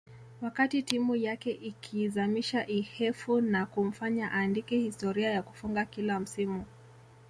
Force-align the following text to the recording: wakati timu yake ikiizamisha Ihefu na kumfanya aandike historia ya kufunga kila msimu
wakati 0.41 0.83
timu 0.83 1.15
yake 1.15 1.51
ikiizamisha 1.51 2.67
Ihefu 2.67 3.41
na 3.41 3.65
kumfanya 3.65 4.31
aandike 4.31 4.77
historia 4.77 5.29
ya 5.31 5.43
kufunga 5.43 5.85
kila 5.85 6.19
msimu 6.19 6.65